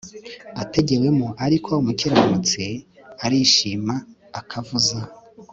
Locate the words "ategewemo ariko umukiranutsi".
0.63-2.63